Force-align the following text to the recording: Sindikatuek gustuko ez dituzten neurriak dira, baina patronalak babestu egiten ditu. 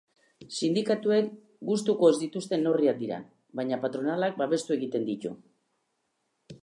Sindikatuek 0.59 1.27
gustuko 1.69 2.09
ez 2.13 2.15
dituzten 2.23 2.65
neurriak 2.69 2.99
dira, 3.03 3.19
baina 3.61 3.79
patronalak 3.85 4.41
babestu 4.41 4.77
egiten 4.79 5.07
ditu. 5.11 5.35